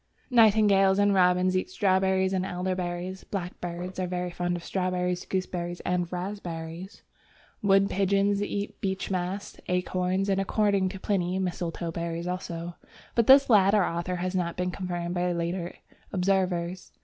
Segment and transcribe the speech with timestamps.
[0.31, 6.11] Nightingales and robins eat strawberries and elderberries; blackbirds are very fond of strawberries, gooseberries, and
[6.11, 7.03] raspberries.
[7.61, 12.77] Wood pigeons eat beechmast, acorns, and, according to Pliny, mistletoe berries also,
[13.13, 15.75] but this latter author has not been confirmed by later
[16.11, 16.91] observers.